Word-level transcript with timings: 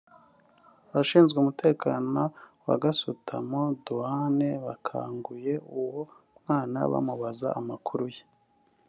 Abashinzwe 0.91 1.37
umutekano 1.39 2.21
wa 2.67 2.75
Gasutamo 2.83 3.61
(Douanes) 3.85 4.61
bakanguye 4.65 5.53
uwo 5.79 6.01
mwana 6.41 6.77
bamubaza 6.91 7.47
amakuru 7.59 8.05
ye 8.15 8.23